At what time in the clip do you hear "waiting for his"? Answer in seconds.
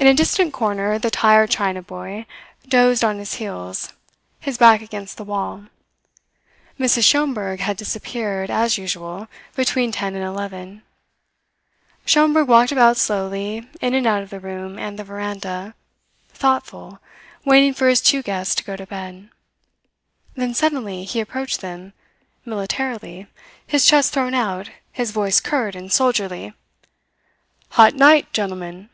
17.44-18.00